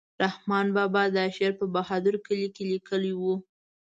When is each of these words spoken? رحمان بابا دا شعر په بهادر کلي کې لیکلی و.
رحمان 0.23 0.67
بابا 0.75 1.03
دا 1.15 1.23
شعر 1.35 1.53
په 1.59 1.65
بهادر 1.75 2.15
کلي 2.25 2.47
کې 2.55 2.63
لیکلی 2.71 3.13
و. 3.15 3.21